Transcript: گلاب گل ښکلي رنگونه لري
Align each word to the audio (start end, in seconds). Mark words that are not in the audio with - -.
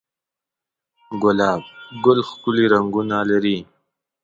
گلاب 1.23 1.61
گل 2.03 2.19
ښکلي 2.29 2.65
رنگونه 2.73 3.17
لري 3.29 3.57